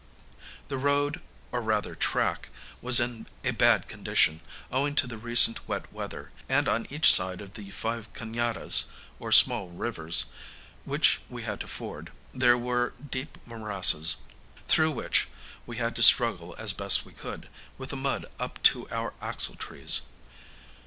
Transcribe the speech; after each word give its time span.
The 0.69 0.79
road, 0.79 1.21
or 1.51 1.61
rather 1.61 1.93
track, 1.93 2.49
was 2.81 2.99
in 2.99 3.27
a 3.43 3.51
bad 3.51 3.87
condition, 3.87 4.41
owing 4.71 4.95
to 4.95 5.05
the 5.05 5.19
recent 5.19 5.67
wet 5.67 5.93
weather, 5.93 6.31
and 6.49 6.67
on 6.67 6.87
each 6.89 7.13
side 7.13 7.39
of 7.39 7.53
the 7.53 7.69
five 7.69 8.11
ca├▒adas, 8.13 8.85
or 9.19 9.31
small 9.31 9.67
rivers, 9.69 10.25
which 10.85 11.21
we 11.29 11.43
had 11.43 11.59
to 11.59 11.67
ford, 11.67 12.11
there 12.33 12.57
were 12.57 12.93
deep 13.11 13.37
morasses, 13.45 14.15
through 14.67 14.89
which 14.89 15.27
we 15.67 15.77
had 15.77 15.95
to 15.97 16.01
struggle 16.01 16.55
as 16.57 16.73
best 16.73 17.05
we 17.05 17.13
could, 17.13 17.47
with 17.77 17.91
the 17.91 17.95
mud 17.95 18.25
up 18.39 18.59
to 18.63 18.89
our 18.89 19.13
axletrees. 19.21 20.01